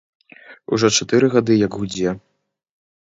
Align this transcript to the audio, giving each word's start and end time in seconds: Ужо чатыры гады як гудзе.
Ужо 0.77 0.89
чатыры 0.99 1.29
гады 1.35 1.59
як 1.65 1.71
гудзе. 1.83 2.09